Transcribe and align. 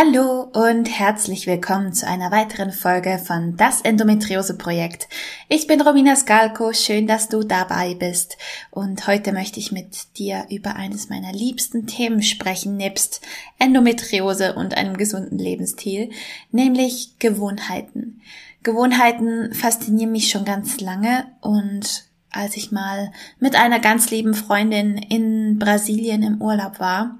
Hallo 0.00 0.42
und 0.52 0.84
herzlich 0.84 1.48
willkommen 1.48 1.92
zu 1.92 2.06
einer 2.06 2.30
weiteren 2.30 2.70
Folge 2.70 3.18
von 3.18 3.56
Das 3.56 3.80
Endometriose 3.80 4.56
Projekt. 4.56 5.08
Ich 5.48 5.66
bin 5.66 5.80
Romina 5.80 6.14
Skalko, 6.14 6.72
schön, 6.72 7.08
dass 7.08 7.28
du 7.28 7.42
dabei 7.42 7.94
bist 7.94 8.38
und 8.70 9.08
heute 9.08 9.32
möchte 9.32 9.58
ich 9.58 9.72
mit 9.72 10.16
dir 10.16 10.46
über 10.50 10.76
eines 10.76 11.08
meiner 11.08 11.32
liebsten 11.32 11.88
Themen 11.88 12.22
sprechen, 12.22 12.76
nebst 12.76 13.22
Endometriose 13.58 14.54
und 14.54 14.76
einem 14.76 14.96
gesunden 14.96 15.36
Lebensstil, 15.36 16.10
nämlich 16.52 17.18
Gewohnheiten. 17.18 18.20
Gewohnheiten 18.62 19.52
faszinieren 19.52 20.12
mich 20.12 20.30
schon 20.30 20.44
ganz 20.44 20.80
lange 20.80 21.26
und 21.40 22.04
als 22.30 22.56
ich 22.56 22.70
mal 22.70 23.10
mit 23.40 23.56
einer 23.56 23.80
ganz 23.80 24.12
lieben 24.12 24.34
Freundin 24.34 24.96
in 24.96 25.58
Brasilien 25.58 26.22
im 26.22 26.40
Urlaub 26.40 26.78
war, 26.78 27.18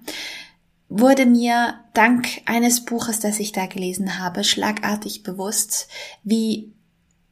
wurde 0.88 1.26
mir 1.26 1.74
dank 1.92 2.26
eines 2.46 2.84
Buches, 2.84 3.20
das 3.20 3.38
ich 3.40 3.52
da 3.52 3.66
gelesen 3.66 4.18
habe, 4.18 4.44
schlagartig 4.44 5.22
bewusst, 5.22 5.88
wie 6.24 6.72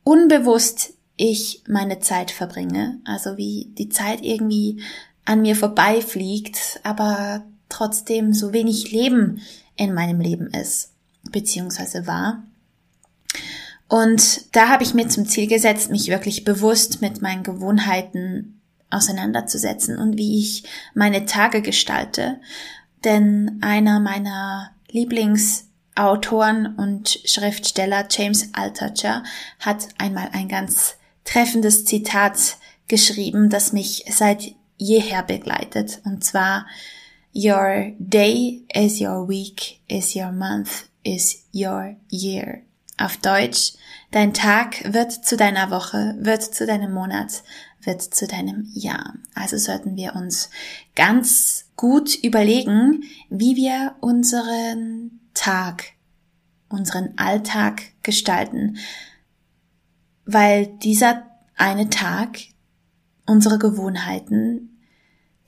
unbewusst 0.05 0.93
ich 1.17 1.63
meine 1.67 2.01
Zeit 2.01 2.31
verbringe, 2.31 3.01
also 3.05 3.37
wie 3.37 3.73
die 3.79 3.89
Zeit 3.89 4.23
irgendwie 4.23 4.83
an 5.25 5.41
mir 5.41 5.57
vorbeifliegt, 5.57 6.81
aber 6.83 7.45
trotzdem 7.69 8.33
so 8.33 8.53
wenig 8.53 8.93
Leben 8.93 9.41
in 9.77 9.95
meinem 9.95 10.21
Leben 10.21 10.49
ist, 10.49 10.93
beziehungsweise 11.31 12.07
war. 12.07 12.45
Und 13.89 14.55
da 14.55 14.69
habe 14.69 14.83
ich 14.83 14.95
mir 14.95 15.09
zum 15.09 15.27
Ziel 15.27 15.47
gesetzt, 15.47 15.91
mich 15.91 16.09
wirklich 16.09 16.45
bewusst 16.45 17.01
mit 17.01 17.23
meinen 17.23 17.43
Gewohnheiten 17.43 18.61
auseinanderzusetzen 18.91 19.99
und 19.99 20.17
wie 20.17 20.39
ich 20.39 20.65
meine 20.95 21.25
Tage 21.25 21.63
gestalte 21.63 22.41
denn 23.07 23.59
einer 23.63 24.01
meiner 24.01 24.73
Lieblingsautoren 24.91 26.75
und 26.77 27.21
Schriftsteller, 27.25 28.07
James 28.11 28.51
Altucher, 28.53 29.23
hat 29.61 29.89
einmal 29.97 30.31
ein 30.33 30.49
ganz 30.49 30.97
treffendes 31.25 31.85
Zitat 31.85 32.59
geschrieben, 32.89 33.49
das 33.49 33.73
mich 33.73 34.05
seit 34.11 34.55
jeher 34.77 35.23
begleitet, 35.23 36.01
und 36.05 36.25
zwar 36.25 36.67
Your 37.35 37.93
day 37.99 38.65
is 38.75 39.01
your 39.01 39.29
week, 39.29 39.81
is 39.89 40.17
your 40.17 40.33
month, 40.33 40.89
is 41.03 41.45
your 41.55 41.97
year. 42.11 42.63
Auf 42.99 43.19
Deutsch, 43.19 43.75
dein 44.11 44.33
Tag 44.33 44.93
wird 44.93 45.13
zu 45.13 45.37
deiner 45.37 45.71
Woche, 45.71 46.17
wird 46.19 46.43
zu 46.43 46.65
deinem 46.65 46.95
Monat, 46.95 47.43
wird 47.83 48.03
zu 48.03 48.27
deinem 48.27 48.71
Jahr. 48.73 49.15
Also 49.35 49.59
sollten 49.59 49.97
wir 49.97 50.15
uns 50.15 50.49
ganz 50.95 51.66
gut 51.77 52.15
überlegen, 52.23 53.05
wie 53.29 53.57
wir 53.57 53.97
unseren 54.01 55.21
Tag, 55.35 55.85
unseren 56.69 57.17
Alltag 57.17 57.83
gestalten, 58.03 58.79
weil 60.25 60.67
dieser 60.67 61.25
eine 61.55 61.89
Tag 61.91 62.39
unsere 63.27 63.59
Gewohnheiten, 63.59 64.81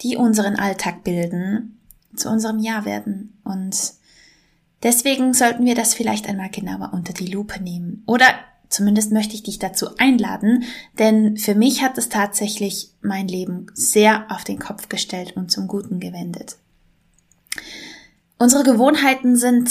die 0.02 0.16
unseren 0.16 0.56
Alltag 0.56 1.04
bilden, 1.04 1.80
zu 2.14 2.28
unserem 2.28 2.58
Jahr 2.58 2.84
werden. 2.84 3.38
Und 3.44 3.94
deswegen 4.82 5.34
sollten 5.34 5.64
wir 5.64 5.74
das 5.74 5.94
vielleicht 5.94 6.28
einmal 6.28 6.50
genauer 6.50 6.92
unter 6.92 7.12
die 7.12 7.26
Lupe 7.26 7.62
nehmen. 7.62 8.02
Oder 8.06 8.26
Zumindest 8.68 9.12
möchte 9.12 9.34
ich 9.34 9.42
dich 9.42 9.58
dazu 9.58 9.96
einladen, 9.96 10.64
denn 10.98 11.36
für 11.36 11.54
mich 11.54 11.82
hat 11.82 11.96
es 11.96 12.08
tatsächlich 12.08 12.92
mein 13.00 13.28
Leben 13.28 13.66
sehr 13.74 14.26
auf 14.30 14.44
den 14.44 14.58
Kopf 14.58 14.88
gestellt 14.88 15.36
und 15.36 15.50
zum 15.50 15.68
Guten 15.68 16.00
gewendet. 16.00 16.56
Unsere 18.38 18.62
Gewohnheiten 18.62 19.36
sind 19.36 19.70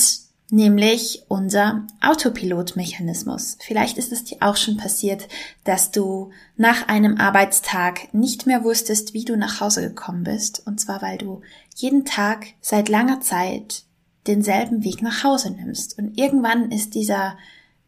nämlich 0.50 1.24
unser 1.28 1.85
Autopilotmechanismus. 2.02 3.58
Vielleicht 3.59 3.97
ist 3.97 4.12
es 4.12 4.24
dir 4.24 4.38
auch 4.41 4.56
schon 4.56 4.78
passiert, 4.78 5.28
dass 5.64 5.91
du 5.91 6.31
nach 6.56 6.88
einem 6.88 7.18
Arbeitstag 7.18 8.14
nicht 8.14 8.47
mehr 8.47 8.64
wusstest, 8.64 9.14
wie 9.14 9.25
du 9.25 9.35
nach 9.35 9.59
Hause 9.59 9.81
gekommen 9.81 10.24
bist, 10.24 10.66
und 10.66 10.79
zwar 10.79 11.02
weil 11.02 11.18
du 11.18 11.41
jeden 11.75 12.06
Tag 12.06 12.47
seit 12.62 12.90
langer 12.90 13.19
Zeit 13.22 13.84
denselben 14.25 14.84
Weg 14.84 15.02
nach 15.02 15.24
Hause 15.24 15.52
nimmst. 15.52 15.97
Und 15.97 16.18
irgendwann 16.18 16.72
ist 16.72 16.96
dieser 16.96 17.38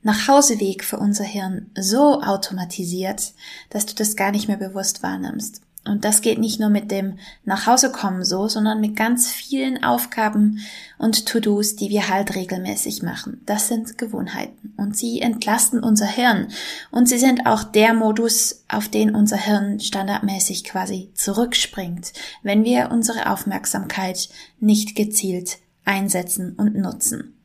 Nachhauseweg 0.02 0.84
für 0.84 0.98
unser 0.98 1.26
Hirn 1.26 1.72
so 1.78 2.22
automatisiert, 2.22 3.34
dass 3.70 3.86
du 3.86 3.96
das 3.96 4.16
gar 4.16 4.32
nicht 4.32 4.48
mehr 4.48 4.58
bewusst 4.58 5.04
wahrnimmst. 5.04 5.62
Und 5.86 6.04
das 6.06 6.22
geht 6.22 6.40
nicht 6.40 6.60
nur 6.60 6.70
mit 6.70 6.92
dem 6.92 7.18
Nachhausekommen 7.46 8.24
so, 8.24 8.48
sondern 8.48 8.82
mit 8.82 8.96
ganz 8.96 9.30
vielen 9.30 9.84
Aufgaben 9.84 10.60
und 10.98 11.26
To-Dos, 11.26 11.78
die 11.78 11.90
wir 11.90 12.10
halt 12.10 12.36
regelmäßig 12.36 13.02
machen. 13.02 13.42
Das 13.46 13.70
sind 13.70 13.98
Gewohnheiten 13.98 14.74
und 14.78 14.98
sie 14.98 15.22
entlasten 15.22 15.82
unser 15.82 16.06
Hirn 16.06 16.50
und 16.92 17.08
sie 17.08 17.18
sind 17.18 17.46
auch 17.46 17.64
der 17.64 17.94
Modus, 17.94 18.66
auf 18.68 18.90
den 18.90 19.16
unser 19.16 19.38
Hirn 19.38 19.80
standardmäßig 19.80 20.66
quasi 20.66 21.12
zurückspringt, 21.16 22.14
wenn 22.44 22.66
wir 22.66 22.92
unsere 22.92 23.32
Aufmerksamkeit 23.32 24.30
nicht 24.60 24.96
gezielt 24.96 25.58
einsetzen 25.86 26.54
und 26.56 26.76
nutzen. 26.76 27.39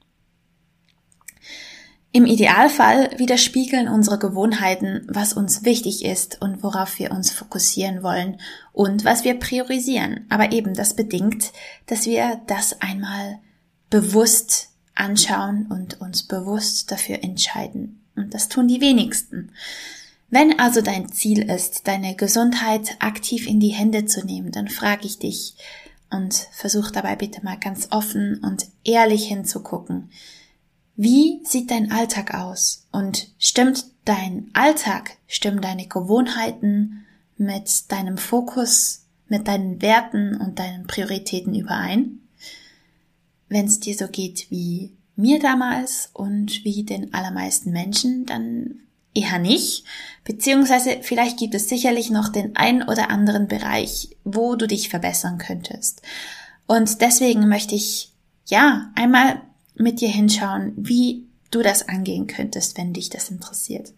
Im 2.16 2.26
Idealfall 2.26 3.10
widerspiegeln 3.18 3.88
unsere 3.88 4.20
Gewohnheiten, 4.20 5.04
was 5.08 5.32
uns 5.32 5.64
wichtig 5.64 6.04
ist 6.04 6.40
und 6.40 6.62
worauf 6.62 7.00
wir 7.00 7.10
uns 7.10 7.32
fokussieren 7.32 8.04
wollen 8.04 8.40
und 8.72 9.04
was 9.04 9.24
wir 9.24 9.34
priorisieren. 9.34 10.24
Aber 10.28 10.52
eben 10.52 10.74
das 10.74 10.94
bedingt, 10.94 11.50
dass 11.86 12.06
wir 12.06 12.40
das 12.46 12.80
einmal 12.80 13.40
bewusst 13.90 14.68
anschauen 14.94 15.66
und 15.68 16.00
uns 16.00 16.22
bewusst 16.22 16.92
dafür 16.92 17.24
entscheiden. 17.24 18.04
Und 18.14 18.32
das 18.32 18.48
tun 18.48 18.68
die 18.68 18.80
wenigsten. 18.80 19.50
Wenn 20.30 20.60
also 20.60 20.82
dein 20.82 21.10
Ziel 21.10 21.50
ist, 21.50 21.88
deine 21.88 22.14
Gesundheit 22.14 22.94
aktiv 23.00 23.48
in 23.48 23.58
die 23.58 23.70
Hände 23.70 24.04
zu 24.04 24.24
nehmen, 24.24 24.52
dann 24.52 24.68
frage 24.68 25.08
ich 25.08 25.18
dich 25.18 25.56
und 26.10 26.46
versuch 26.52 26.92
dabei 26.92 27.16
bitte 27.16 27.42
mal 27.44 27.58
ganz 27.58 27.88
offen 27.90 28.38
und 28.44 28.66
ehrlich 28.84 29.26
hinzugucken. 29.26 30.10
Wie 30.96 31.40
sieht 31.44 31.70
dein 31.70 31.90
Alltag 31.90 32.34
aus? 32.34 32.86
Und 32.92 33.28
stimmt 33.38 33.86
dein 34.04 34.50
Alltag, 34.52 35.16
stimmen 35.26 35.60
deine 35.60 35.86
Gewohnheiten 35.86 37.04
mit 37.36 37.90
deinem 37.90 38.16
Fokus, 38.16 39.04
mit 39.28 39.48
deinen 39.48 39.82
Werten 39.82 40.36
und 40.36 40.58
deinen 40.58 40.86
Prioritäten 40.86 41.54
überein? 41.54 42.20
Wenn 43.48 43.66
es 43.66 43.80
dir 43.80 43.96
so 43.96 44.06
geht 44.08 44.50
wie 44.50 44.92
mir 45.16 45.38
damals 45.38 46.10
und 46.12 46.64
wie 46.64 46.84
den 46.84 47.12
allermeisten 47.14 47.70
Menschen, 47.70 48.26
dann 48.26 48.80
eher 49.14 49.38
nicht. 49.38 49.84
Beziehungsweise 50.24 50.98
vielleicht 51.02 51.38
gibt 51.38 51.54
es 51.54 51.68
sicherlich 51.68 52.10
noch 52.10 52.28
den 52.28 52.56
ein 52.56 52.82
oder 52.82 53.10
anderen 53.10 53.48
Bereich, 53.48 54.16
wo 54.24 54.56
du 54.56 54.66
dich 54.66 54.88
verbessern 54.88 55.38
könntest. 55.38 56.02
Und 56.66 57.00
deswegen 57.00 57.48
möchte 57.48 57.74
ich 57.74 58.12
ja 58.46 58.90
einmal 58.94 59.40
mit 59.74 60.00
dir 60.00 60.08
hinschauen, 60.08 60.72
wie 60.76 61.26
du 61.50 61.62
das 61.62 61.88
angehen 61.88 62.26
könntest, 62.26 62.76
wenn 62.78 62.92
dich 62.92 63.10
das 63.10 63.30
interessiert. 63.30 63.92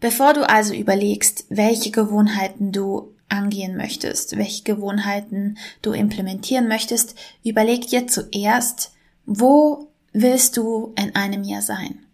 Bevor 0.00 0.32
du 0.32 0.48
also 0.48 0.74
überlegst, 0.74 1.44
welche 1.48 1.90
Gewohnheiten 1.90 2.72
du 2.72 3.14
angehen 3.28 3.76
möchtest, 3.76 4.36
welche 4.36 4.64
Gewohnheiten 4.64 5.58
du 5.82 5.92
implementieren 5.92 6.68
möchtest, 6.68 7.14
überleg 7.44 7.86
dir 7.88 8.06
zuerst, 8.06 8.92
wo 9.26 9.90
willst 10.12 10.56
du 10.56 10.92
in 10.96 11.14
einem 11.14 11.44
Jahr 11.44 11.62
sein? 11.62 12.06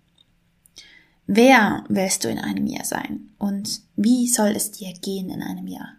Wer 1.26 1.84
willst 1.88 2.24
du 2.24 2.28
in 2.28 2.38
einem 2.38 2.66
Jahr 2.66 2.84
sein? 2.84 3.30
Und 3.38 3.80
wie 3.96 4.28
soll 4.28 4.50
es 4.50 4.70
dir 4.70 4.92
gehen 4.92 5.30
in 5.30 5.42
einem 5.42 5.66
Jahr? 5.66 5.94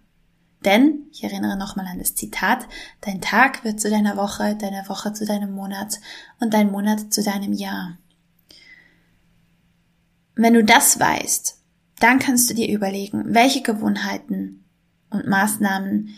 Denn, 0.67 1.05
ich 1.13 1.23
erinnere 1.23 1.57
nochmal 1.57 1.87
an 1.87 1.97
das 1.97 2.13
Zitat, 2.13 2.67
dein 2.99 3.21
Tag 3.21 3.63
wird 3.63 3.79
zu 3.79 3.89
deiner 3.89 4.17
Woche, 4.17 4.57
deine 4.57 4.83
Woche 4.89 5.13
zu 5.13 5.25
deinem 5.25 5.53
Monat 5.53 6.01
und 6.41 6.53
dein 6.53 6.69
Monat 6.69 7.13
zu 7.13 7.23
deinem 7.23 7.53
Jahr. 7.53 7.97
Wenn 10.35 10.53
du 10.53 10.65
das 10.65 10.99
weißt, 10.99 11.57
dann 12.01 12.19
kannst 12.19 12.49
du 12.49 12.53
dir 12.53 12.67
überlegen, 12.67 13.33
welche 13.33 13.61
Gewohnheiten 13.61 14.65
und 15.09 15.25
Maßnahmen, 15.25 16.09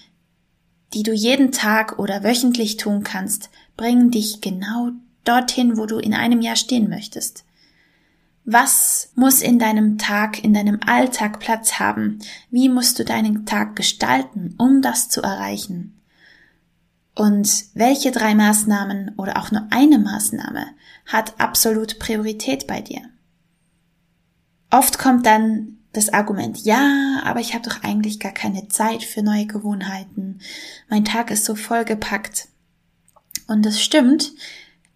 die 0.95 1.03
du 1.03 1.13
jeden 1.13 1.51
Tag 1.51 1.99
oder 1.99 2.23
wöchentlich 2.23 2.77
tun 2.77 3.03
kannst, 3.03 3.51
bringen 3.77 4.09
dich 4.09 4.41
genau 4.41 4.89
dorthin, 5.25 5.77
wo 5.77 5.85
du 5.85 5.99
in 5.99 6.15
einem 6.15 6.41
Jahr 6.41 6.55
stehen 6.55 6.89
möchtest. 6.89 7.45
Was 8.51 9.11
muss 9.13 9.43
in 9.43 9.59
deinem 9.59 9.99
Tag, 9.99 10.43
in 10.43 10.55
deinem 10.55 10.79
Alltag 10.83 11.39
Platz 11.39 11.73
haben? 11.73 12.17
Wie 12.49 12.67
musst 12.67 12.97
du 12.97 13.05
deinen 13.05 13.45
Tag 13.45 13.75
gestalten, 13.75 14.55
um 14.57 14.81
das 14.81 15.07
zu 15.07 15.21
erreichen? 15.21 16.01
Und 17.13 17.65
welche 17.75 18.09
drei 18.09 18.33
Maßnahmen 18.33 19.13
oder 19.17 19.37
auch 19.37 19.51
nur 19.51 19.67
eine 19.69 19.99
Maßnahme 19.99 20.65
hat 21.05 21.39
absolut 21.39 21.99
Priorität 21.99 22.65
bei 22.65 22.81
dir? 22.81 23.01
Oft 24.71 24.97
kommt 24.97 25.27
dann 25.27 25.77
das 25.93 26.11
Argument, 26.11 26.57
ja, 26.65 27.21
aber 27.23 27.41
ich 27.41 27.53
habe 27.53 27.69
doch 27.69 27.83
eigentlich 27.83 28.19
gar 28.19 28.31
keine 28.31 28.67
Zeit 28.67 29.03
für 29.03 29.21
neue 29.21 29.45
Gewohnheiten. 29.45 30.39
Mein 30.89 31.05
Tag 31.05 31.29
ist 31.29 31.45
so 31.45 31.53
vollgepackt. 31.53 32.47
Und 33.45 33.63
das 33.63 33.79
stimmt, 33.79 34.31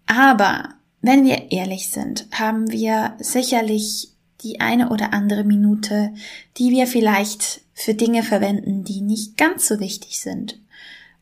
aber 0.08 0.70
wenn 1.04 1.24
wir 1.24 1.52
ehrlich 1.52 1.90
sind, 1.90 2.26
haben 2.32 2.72
wir 2.72 3.16
sicherlich 3.20 4.10
die 4.42 4.60
eine 4.60 4.90
oder 4.90 5.14
andere 5.14 5.44
Minute, 5.44 6.14
die 6.58 6.72
wir 6.72 6.88
vielleicht 6.88 7.62
für 7.76 7.94
Dinge 7.94 8.24
verwenden, 8.24 8.84
die 8.84 9.02
nicht 9.02 9.38
ganz 9.38 9.68
so 9.68 9.80
wichtig 9.80 10.20
sind 10.20 10.60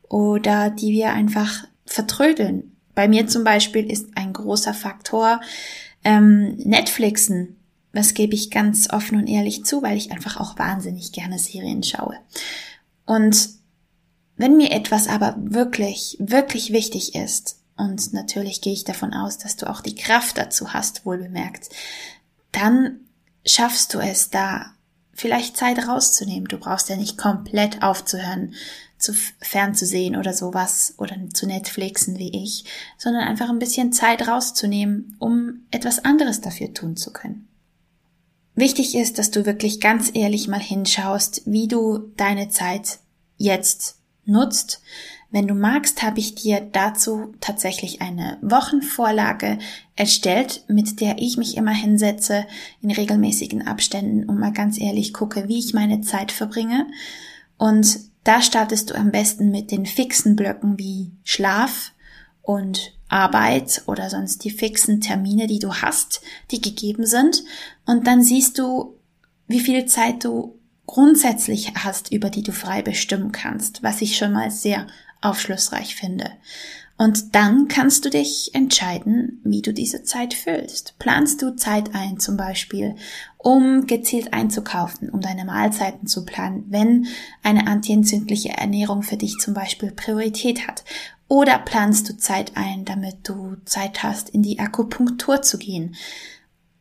oder 0.08 0.70
die 0.70 0.92
wir 0.92 1.12
einfach 1.12 1.64
vertrödeln. 1.84 2.74
Bei 2.94 3.08
mir 3.08 3.26
zum 3.26 3.44
Beispiel 3.44 3.90
ist 3.90 4.16
ein 4.16 4.32
großer 4.32 4.72
Faktor 4.72 5.42
ähm, 6.04 6.56
Netflixen 6.56 7.56
das 7.92 8.14
gebe 8.14 8.34
ich 8.34 8.50
ganz 8.50 8.90
offen 8.90 9.18
und 9.18 9.26
ehrlich 9.26 9.64
zu, 9.64 9.82
weil 9.82 9.96
ich 9.96 10.12
einfach 10.12 10.38
auch 10.38 10.58
wahnsinnig 10.58 11.12
gerne 11.12 11.38
Serien 11.38 11.82
schaue. 11.82 12.16
Und 13.04 13.50
wenn 14.36 14.56
mir 14.56 14.72
etwas 14.72 15.08
aber 15.08 15.36
wirklich, 15.38 16.16
wirklich 16.18 16.72
wichtig 16.72 17.14
ist, 17.14 17.58
und 17.76 18.12
natürlich 18.12 18.60
gehe 18.60 18.72
ich 18.72 18.84
davon 18.84 19.12
aus, 19.14 19.38
dass 19.38 19.56
du 19.56 19.68
auch 19.68 19.80
die 19.80 19.94
Kraft 19.94 20.38
dazu 20.38 20.72
hast, 20.72 21.06
wohl 21.06 21.18
bemerkt, 21.18 21.68
dann 22.52 23.00
schaffst 23.44 23.94
du 23.94 23.98
es 23.98 24.30
da 24.30 24.72
vielleicht 25.14 25.56
Zeit 25.56 25.86
rauszunehmen. 25.86 26.48
Du 26.48 26.58
brauchst 26.58 26.88
ja 26.88 26.96
nicht 26.96 27.18
komplett 27.18 27.82
aufzuhören, 27.82 28.54
zu 28.98 29.14
fernzusehen 29.40 30.16
oder 30.16 30.32
sowas 30.32 30.94
oder 30.96 31.16
zu 31.34 31.46
Netflixen 31.46 32.18
wie 32.18 32.42
ich, 32.42 32.64
sondern 32.96 33.26
einfach 33.26 33.50
ein 33.50 33.58
bisschen 33.58 33.92
Zeit 33.92 34.28
rauszunehmen, 34.28 35.16
um 35.18 35.66
etwas 35.70 36.04
anderes 36.04 36.40
dafür 36.40 36.72
tun 36.72 36.96
zu 36.96 37.12
können. 37.12 37.48
Wichtig 38.54 38.94
ist, 38.94 39.18
dass 39.18 39.30
du 39.30 39.44
wirklich 39.44 39.80
ganz 39.80 40.10
ehrlich 40.14 40.46
mal 40.46 40.60
hinschaust, 40.60 41.42
wie 41.46 41.68
du 41.68 42.12
deine 42.16 42.48
Zeit 42.48 43.00
jetzt 43.38 43.98
nutzt. 44.24 44.82
Wenn 45.32 45.48
du 45.48 45.54
magst, 45.54 46.02
habe 46.02 46.20
ich 46.20 46.34
dir 46.34 46.60
dazu 46.60 47.32
tatsächlich 47.40 48.02
eine 48.02 48.36
Wochenvorlage 48.42 49.58
erstellt, 49.96 50.62
mit 50.68 51.00
der 51.00 51.16
ich 51.18 51.38
mich 51.38 51.56
immer 51.56 51.72
hinsetze 51.72 52.46
in 52.82 52.90
regelmäßigen 52.90 53.66
Abständen 53.66 54.28
und 54.28 54.38
mal 54.38 54.52
ganz 54.52 54.78
ehrlich 54.78 55.14
gucke, 55.14 55.48
wie 55.48 55.58
ich 55.58 55.72
meine 55.72 56.02
Zeit 56.02 56.32
verbringe. 56.32 56.86
Und 57.56 57.98
da 58.24 58.42
startest 58.42 58.90
du 58.90 58.94
am 58.94 59.10
besten 59.10 59.50
mit 59.50 59.70
den 59.70 59.86
fixen 59.86 60.36
Blöcken 60.36 60.78
wie 60.78 61.12
Schlaf 61.24 61.92
und 62.42 62.92
Arbeit 63.08 63.84
oder 63.86 64.10
sonst 64.10 64.44
die 64.44 64.50
fixen 64.50 65.00
Termine, 65.00 65.46
die 65.46 65.60
du 65.60 65.72
hast, 65.72 66.20
die 66.50 66.60
gegeben 66.60 67.06
sind. 67.06 67.42
Und 67.86 68.06
dann 68.06 68.22
siehst 68.22 68.58
du, 68.58 68.98
wie 69.46 69.60
viel 69.60 69.86
Zeit 69.86 70.24
du 70.24 70.58
grundsätzlich 70.84 71.72
hast, 71.74 72.12
über 72.12 72.28
die 72.28 72.42
du 72.42 72.52
frei 72.52 72.82
bestimmen 72.82 73.32
kannst, 73.32 73.82
was 73.82 74.02
ich 74.02 74.18
schon 74.18 74.32
mal 74.32 74.50
sehr 74.50 74.86
aufschlussreich 75.22 75.94
finde. 75.94 76.30
Und 76.98 77.34
dann 77.34 77.66
kannst 77.68 78.04
du 78.04 78.10
dich 78.10 78.54
entscheiden, 78.54 79.40
wie 79.42 79.62
du 79.62 79.72
diese 79.72 80.04
Zeit 80.04 80.34
füllst. 80.34 80.94
Planst 80.98 81.42
du 81.42 81.56
Zeit 81.56 81.94
ein, 81.94 82.20
zum 82.20 82.36
Beispiel, 82.36 82.94
um 83.38 83.86
gezielt 83.86 84.32
einzukaufen, 84.32 85.08
um 85.08 85.20
deine 85.20 85.44
Mahlzeiten 85.44 86.06
zu 86.06 86.24
planen, 86.24 86.66
wenn 86.68 87.06
eine 87.42 87.66
antientzündliche 87.66 88.50
Ernährung 88.50 89.02
für 89.02 89.16
dich 89.16 89.38
zum 89.38 89.52
Beispiel 89.52 89.90
Priorität 89.90 90.68
hat? 90.68 90.84
Oder 91.26 91.58
planst 91.58 92.08
du 92.08 92.16
Zeit 92.16 92.52
ein, 92.56 92.84
damit 92.84 93.28
du 93.28 93.56
Zeit 93.64 94.02
hast, 94.02 94.28
in 94.28 94.42
die 94.42 94.58
Akupunktur 94.60 95.42
zu 95.42 95.58
gehen? 95.58 95.96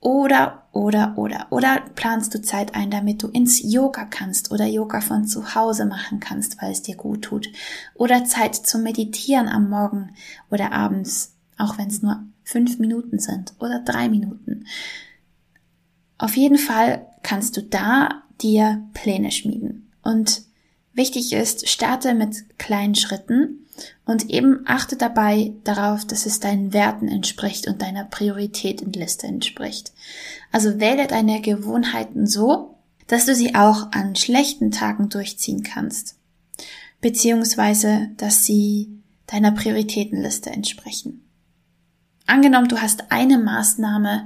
Oder, 0.01 0.63
oder, 0.71 1.13
oder, 1.15 1.45
oder 1.51 1.83
planst 1.93 2.33
du 2.33 2.41
Zeit 2.41 2.73
ein, 2.73 2.89
damit 2.89 3.21
du 3.21 3.27
ins 3.27 3.61
Yoga 3.61 4.05
kannst 4.05 4.51
oder 4.51 4.65
Yoga 4.65 4.99
von 4.99 5.27
zu 5.27 5.53
Hause 5.53 5.85
machen 5.85 6.19
kannst, 6.19 6.59
weil 6.59 6.71
es 6.71 6.81
dir 6.81 6.95
gut 6.95 7.21
tut? 7.21 7.47
Oder 7.93 8.25
Zeit 8.25 8.55
zum 8.55 8.81
Meditieren 8.81 9.47
am 9.47 9.69
Morgen 9.69 10.09
oder 10.49 10.71
abends, 10.71 11.35
auch 11.55 11.77
wenn 11.77 11.87
es 11.87 12.01
nur 12.01 12.23
fünf 12.43 12.79
Minuten 12.79 13.19
sind 13.19 13.53
oder 13.59 13.79
drei 13.79 14.09
Minuten. 14.09 14.65
Auf 16.17 16.35
jeden 16.35 16.57
Fall 16.57 17.05
kannst 17.21 17.55
du 17.57 17.61
da 17.61 18.23
dir 18.41 18.83
Pläne 18.93 19.29
schmieden. 19.29 19.91
Und 20.01 20.41
wichtig 20.93 21.33
ist, 21.33 21.67
starte 21.69 22.13
mit 22.13 22.57
kleinen 22.57 22.95
Schritten 22.95 23.67
und 24.05 24.29
eben 24.29 24.61
achte 24.65 24.97
dabei 24.97 25.53
darauf, 25.63 26.05
dass 26.05 26.25
es 26.25 26.39
deinen 26.39 26.73
Werten 26.73 27.07
entspricht 27.07 27.67
und 27.67 27.81
deiner 27.81 28.05
Prioritätenliste 28.05 29.27
entspricht. 29.27 29.93
Also 30.51 30.79
wähle 30.79 31.07
deine 31.07 31.41
Gewohnheiten 31.41 32.27
so, 32.27 32.75
dass 33.07 33.25
du 33.25 33.35
sie 33.35 33.55
auch 33.55 33.91
an 33.91 34.15
schlechten 34.15 34.71
Tagen 34.71 35.09
durchziehen 35.09 35.63
kannst. 35.63 36.15
Beziehungsweise, 37.01 38.09
dass 38.17 38.45
sie 38.45 38.89
deiner 39.27 39.51
Prioritätenliste 39.51 40.49
entsprechen. 40.49 41.25
Angenommen, 42.27 42.67
du 42.67 42.81
hast 42.81 43.11
eine 43.11 43.37
Maßnahme, 43.37 44.25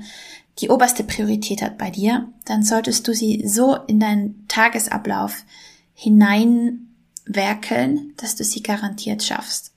die 0.59 0.69
oberste 0.69 1.03
Priorität 1.03 1.61
hat 1.61 1.77
bei 1.77 1.89
dir, 1.89 2.29
dann 2.45 2.63
solltest 2.63 3.07
du 3.07 3.13
sie 3.13 3.47
so 3.47 3.75
in 3.87 3.99
deinen 3.99 4.47
Tagesablauf 4.47 5.43
hinein 5.95 6.95
werkeln, 7.25 8.13
dass 8.17 8.35
du 8.35 8.43
sie 8.43 8.61
garantiert 8.61 9.23
schaffst. 9.23 9.73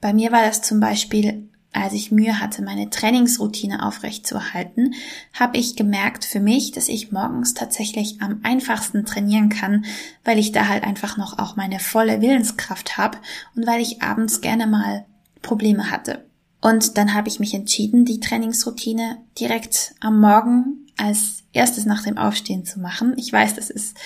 Bei 0.00 0.12
mir 0.12 0.30
war 0.30 0.42
das 0.42 0.60
zum 0.60 0.80
Beispiel, 0.80 1.48
als 1.72 1.92
ich 1.92 2.12
Mühe 2.12 2.40
hatte, 2.40 2.62
meine 2.62 2.90
Trainingsroutine 2.90 3.86
aufrechtzuerhalten, 3.86 4.94
habe 5.32 5.58
ich 5.58 5.76
gemerkt 5.76 6.24
für 6.24 6.40
mich, 6.40 6.72
dass 6.72 6.88
ich 6.88 7.12
morgens 7.12 7.54
tatsächlich 7.54 8.20
am 8.20 8.40
einfachsten 8.42 9.04
trainieren 9.04 9.48
kann, 9.48 9.84
weil 10.24 10.38
ich 10.38 10.52
da 10.52 10.68
halt 10.68 10.84
einfach 10.84 11.16
noch 11.16 11.38
auch 11.38 11.56
meine 11.56 11.78
volle 11.78 12.20
Willenskraft 12.20 12.98
habe 12.98 13.18
und 13.54 13.66
weil 13.66 13.80
ich 13.80 14.02
abends 14.02 14.40
gerne 14.40 14.66
mal 14.66 15.06
Probleme 15.42 15.90
hatte. 15.90 16.26
Und 16.60 16.98
dann 16.98 17.14
habe 17.14 17.28
ich 17.28 17.38
mich 17.38 17.54
entschieden, 17.54 18.04
die 18.04 18.20
Trainingsroutine 18.20 19.18
direkt 19.38 19.94
am 20.00 20.20
Morgen 20.20 20.86
als 20.96 21.44
erstes 21.52 21.86
nach 21.86 22.02
dem 22.02 22.18
Aufstehen 22.18 22.64
zu 22.64 22.80
machen. 22.80 23.14
Ich 23.16 23.32
weiß, 23.32 23.54
das 23.54 23.70
ist 23.70 23.96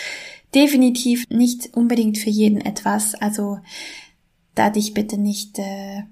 definitiv 0.55 1.29
nicht 1.31 1.75
unbedingt 1.75 2.19
für 2.19 2.31
jeden 2.31 2.61
etwas. 2.61 3.15
Also 3.15 3.59
da 4.55 4.71
dich 4.71 4.95
bitte 4.95 5.19
nicht 5.19 5.59
äh, 5.59 6.03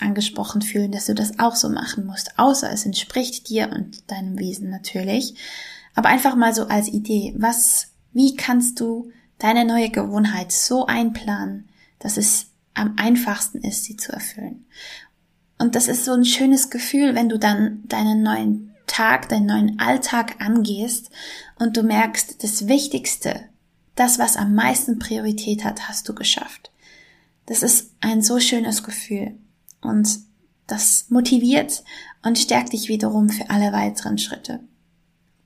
angesprochen 0.00 0.62
fühlen, 0.62 0.92
dass 0.92 1.06
du 1.06 1.14
das 1.14 1.38
auch 1.38 1.56
so 1.56 1.68
machen 1.68 2.06
musst, 2.06 2.38
außer 2.38 2.70
es 2.72 2.86
entspricht 2.86 3.48
dir 3.48 3.70
und 3.74 4.10
deinem 4.10 4.38
Wesen 4.38 4.70
natürlich. 4.70 5.34
Aber 5.94 6.08
einfach 6.08 6.36
mal 6.36 6.54
so 6.54 6.66
als 6.66 6.88
Idee, 6.88 7.34
was, 7.36 7.88
wie 8.12 8.36
kannst 8.36 8.80
du 8.80 9.10
deine 9.38 9.64
neue 9.64 9.90
Gewohnheit 9.90 10.52
so 10.52 10.86
einplanen, 10.86 11.68
dass 11.98 12.16
es 12.16 12.46
am 12.74 12.94
einfachsten 12.96 13.58
ist, 13.58 13.84
sie 13.84 13.96
zu 13.96 14.12
erfüllen. 14.12 14.66
Und 15.58 15.74
das 15.74 15.88
ist 15.88 16.04
so 16.04 16.12
ein 16.12 16.24
schönes 16.24 16.70
Gefühl, 16.70 17.14
wenn 17.14 17.28
du 17.28 17.38
dann 17.38 17.82
deinen 17.88 18.22
neuen 18.22 18.74
Tag, 18.86 19.28
deinen 19.28 19.46
neuen 19.46 19.78
Alltag 19.78 20.36
angehst 20.40 21.10
und 21.58 21.76
du 21.76 21.82
merkst, 21.82 22.42
das 22.42 22.68
Wichtigste, 22.68 23.49
das, 24.00 24.18
was 24.18 24.36
am 24.36 24.54
meisten 24.54 24.98
Priorität 24.98 25.62
hat, 25.62 25.88
hast 25.88 26.08
du 26.08 26.14
geschafft. 26.14 26.70
Das 27.44 27.62
ist 27.62 27.90
ein 28.00 28.22
so 28.22 28.40
schönes 28.40 28.82
Gefühl 28.82 29.36
und 29.82 30.20
das 30.66 31.06
motiviert 31.10 31.84
und 32.22 32.38
stärkt 32.38 32.72
dich 32.72 32.88
wiederum 32.88 33.28
für 33.28 33.50
alle 33.50 33.72
weiteren 33.72 34.16
Schritte. 34.16 34.60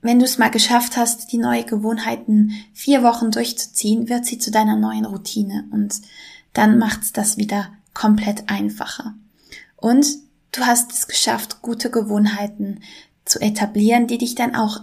Wenn 0.01 0.19
du 0.19 0.25
es 0.25 0.37
mal 0.37 0.51
geschafft 0.51 0.95
hast, 0.95 1.33
die 1.33 1.37
neue 1.37 1.65
Gewohnheiten 1.65 2.51
vier 2.73 3.03
Wochen 3.03 3.31
durchzuziehen, 3.31 4.07
wird 4.07 4.25
sie 4.25 4.37
zu 4.37 4.51
deiner 4.51 4.77
neuen 4.77 5.05
Routine 5.05 5.67
und 5.71 5.99
dann 6.53 6.77
macht's 6.77 7.11
das 7.11 7.37
wieder 7.37 7.73
komplett 7.93 8.49
einfacher. 8.49 9.15
Und 9.75 10.05
du 10.51 10.61
hast 10.61 10.93
es 10.93 11.07
geschafft, 11.07 11.61
gute 11.61 11.89
Gewohnheiten 11.89 12.79
zu 13.25 13.39
etablieren, 13.41 14.07
die 14.07 14.19
dich 14.19 14.35
dann 14.35 14.55
auch 14.55 14.81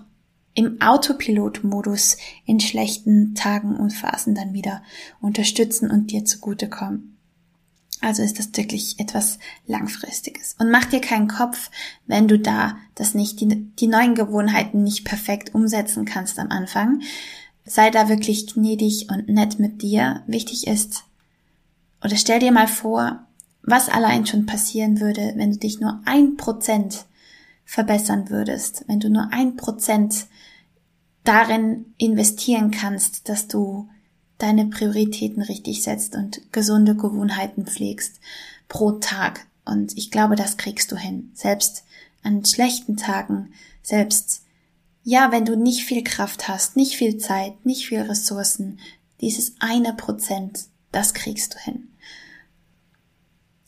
im 0.54 0.80
Autopilot-Modus 0.80 2.16
in 2.44 2.60
schlechten 2.60 3.34
Tagen 3.34 3.76
und 3.76 3.92
Phasen 3.92 4.34
dann 4.34 4.52
wieder 4.52 4.82
unterstützen 5.20 5.90
und 5.90 6.10
dir 6.10 6.24
zugutekommen. 6.24 7.16
Also 8.02 8.22
ist 8.22 8.38
das 8.38 8.48
wirklich 8.54 8.98
etwas 8.98 9.38
Langfristiges. 9.66 10.56
Und 10.58 10.70
mach 10.70 10.86
dir 10.86 11.00
keinen 11.00 11.28
Kopf, 11.28 11.70
wenn 12.06 12.26
du 12.26 12.38
da 12.38 12.76
das 12.96 13.14
nicht, 13.14 13.40
die, 13.40 13.46
die 13.78 13.86
neuen 13.86 14.16
Gewohnheiten 14.16 14.82
nicht 14.82 15.04
perfekt 15.04 15.54
umsetzen 15.54 16.04
kannst 16.04 16.38
am 16.40 16.50
Anfang. 16.50 17.02
Sei 17.64 17.90
da 17.90 18.08
wirklich 18.08 18.52
gnädig 18.52 19.08
und 19.08 19.28
nett 19.28 19.60
mit 19.60 19.82
dir. 19.82 20.24
Wichtig 20.26 20.66
ist, 20.66 21.04
oder 22.04 22.16
stell 22.16 22.40
dir 22.40 22.50
mal 22.50 22.66
vor, 22.66 23.24
was 23.62 23.88
allein 23.88 24.26
schon 24.26 24.46
passieren 24.46 25.00
würde, 25.00 25.34
wenn 25.36 25.52
du 25.52 25.58
dich 25.58 25.78
nur 25.78 26.00
ein 26.04 26.36
Prozent 26.36 27.06
verbessern 27.64 28.28
würdest, 28.30 28.84
wenn 28.88 28.98
du 28.98 29.08
nur 29.08 29.28
ein 29.32 29.56
Prozent 29.56 30.26
darin 31.24 31.94
investieren 31.98 32.70
kannst, 32.70 33.28
dass 33.28 33.48
du 33.48 33.88
deine 34.38 34.66
Prioritäten 34.66 35.42
richtig 35.42 35.82
setzt 35.82 36.16
und 36.16 36.40
gesunde 36.52 36.96
Gewohnheiten 36.96 37.66
pflegst 37.66 38.20
pro 38.68 38.92
Tag. 38.92 39.46
Und 39.64 39.96
ich 39.96 40.10
glaube, 40.10 40.34
das 40.34 40.56
kriegst 40.56 40.90
du 40.90 40.96
hin. 40.96 41.30
Selbst 41.34 41.84
an 42.22 42.44
schlechten 42.44 42.96
Tagen, 42.96 43.52
selbst 43.82 44.42
ja, 45.04 45.32
wenn 45.32 45.44
du 45.44 45.56
nicht 45.56 45.84
viel 45.84 46.04
Kraft 46.04 46.48
hast, 46.48 46.76
nicht 46.76 46.96
viel 46.96 47.18
Zeit, 47.18 47.64
nicht 47.66 47.86
viel 47.86 48.00
Ressourcen, 48.00 48.78
dieses 49.20 49.54
eine 49.60 49.94
Prozent, 49.94 50.66
das 50.92 51.14
kriegst 51.14 51.54
du 51.54 51.58
hin. 51.58 51.88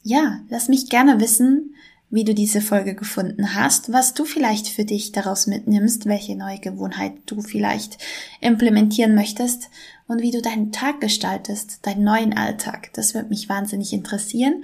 Ja, 0.02 0.40
lass 0.48 0.68
mich 0.68 0.90
gerne 0.90 1.20
wissen, 1.20 1.73
wie 2.14 2.24
du 2.24 2.32
diese 2.32 2.60
Folge 2.60 2.94
gefunden 2.94 3.54
hast, 3.54 3.92
was 3.92 4.14
du 4.14 4.24
vielleicht 4.24 4.68
für 4.68 4.84
dich 4.84 5.10
daraus 5.10 5.48
mitnimmst, 5.48 6.06
welche 6.06 6.36
neue 6.36 6.60
Gewohnheit 6.60 7.14
du 7.26 7.42
vielleicht 7.42 7.98
implementieren 8.40 9.16
möchtest 9.16 9.68
und 10.06 10.22
wie 10.22 10.30
du 10.30 10.40
deinen 10.40 10.70
Tag 10.70 11.00
gestaltest, 11.00 11.84
deinen 11.84 12.04
neuen 12.04 12.36
Alltag. 12.36 12.90
Das 12.92 13.14
wird 13.14 13.30
mich 13.30 13.48
wahnsinnig 13.48 13.92
interessieren. 13.92 14.62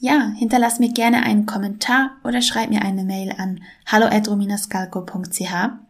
Ja, 0.00 0.32
hinterlass 0.36 0.78
mir 0.78 0.90
gerne 0.90 1.24
einen 1.24 1.44
Kommentar 1.44 2.12
oder 2.24 2.40
schreib 2.40 2.70
mir 2.70 2.82
eine 2.82 3.04
Mail 3.04 3.34
an 3.36 3.62
hallo@rominascalco.ch. 3.86 5.87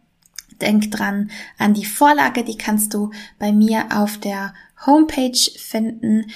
Denk 0.61 0.91
dran 0.91 1.31
an 1.57 1.73
die 1.73 1.85
Vorlage, 1.85 2.43
die 2.43 2.57
kannst 2.57 2.93
du 2.93 3.11
bei 3.37 3.51
mir 3.51 3.87
auf 3.91 4.17
der 4.17 4.53
Homepage 4.85 5.37
finden. 5.57 6.31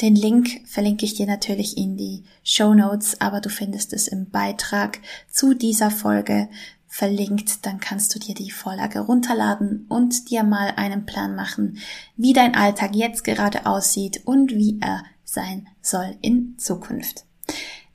Den 0.00 0.16
Link 0.16 0.60
verlinke 0.66 1.04
ich 1.04 1.14
dir 1.14 1.26
natürlich 1.26 1.76
in 1.76 1.96
die 1.96 2.24
Show 2.44 2.74
Notes, 2.74 3.20
aber 3.20 3.40
du 3.40 3.48
findest 3.48 3.92
es 3.92 4.08
im 4.08 4.30
Beitrag 4.30 5.00
zu 5.30 5.54
dieser 5.54 5.90
Folge 5.90 6.48
verlinkt. 6.88 7.64
Dann 7.64 7.80
kannst 7.80 8.14
du 8.14 8.18
dir 8.18 8.34
die 8.34 8.50
Vorlage 8.50 9.00
runterladen 9.00 9.86
und 9.88 10.30
dir 10.30 10.42
mal 10.42 10.72
einen 10.76 11.06
Plan 11.06 11.34
machen, 11.34 11.78
wie 12.16 12.32
dein 12.32 12.54
Alltag 12.54 12.94
jetzt 12.94 13.24
gerade 13.24 13.66
aussieht 13.66 14.22
und 14.24 14.52
wie 14.52 14.78
er 14.80 15.04
sein 15.24 15.66
soll 15.80 16.16
in 16.20 16.56
Zukunft. 16.58 17.24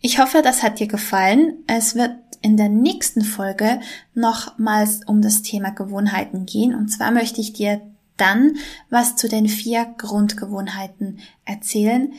Ich 0.02 0.20
hoffe, 0.20 0.42
das 0.42 0.64
hat 0.64 0.80
dir 0.80 0.88
gefallen. 0.88 1.64
Es 1.68 1.96
wird 1.96 2.16
in 2.42 2.58
der 2.58 2.70
nächsten 2.70 3.22
Folge 3.22 3.80
nochmals 4.16 5.02
um 5.06 5.22
das 5.22 5.44
Thema 5.44 5.70
Gewohnheiten 5.70 6.48
gehen. 6.48 6.74
Und 6.74 6.90
zwar 6.90 7.12
möchte 7.12 7.40
ich 7.40 7.54
dir 7.54 7.82
dann 8.18 8.58
was 8.90 9.16
zu 9.16 9.30
den 9.30 9.48
vier 9.48 9.86
Grundgewohnheiten 9.98 11.20
erzählen, 11.46 12.14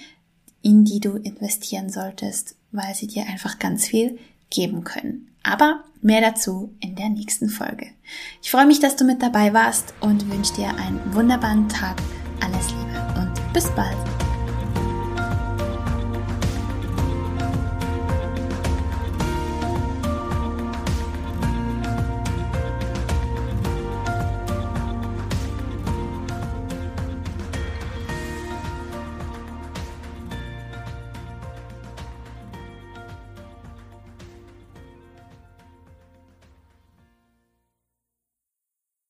in 0.63 0.85
die 0.85 1.01
du 1.01 1.17
investieren 1.17 1.91
solltest, 1.91 2.55
weil 2.71 2.95
sie 2.95 3.09
dir 3.09 3.27
einfach 3.27 3.59
ganz 3.59 3.87
viel 3.87 4.19
geben 4.49 4.85
können. 4.85 5.29
Aber 5.43 5.83
mehr 6.01 6.21
dazu 6.21 6.73
in 6.79 6.95
der 6.95 7.09
nächsten 7.09 7.49
Folge. 7.49 7.89
Ich 8.43 8.51
freue 8.51 8.67
mich, 8.67 8.79
dass 8.79 8.95
du 8.95 9.05
mit 9.05 9.23
dabei 9.23 9.53
warst 9.53 9.93
und 10.01 10.31
wünsche 10.31 10.55
dir 10.55 10.69
einen 10.69 11.01
wunderbaren 11.15 11.69
Tag. 11.69 11.97
Alles 12.41 12.69
Liebe 12.69 13.21
und 13.21 13.53
bis 13.53 13.69
bald. 13.71 14.12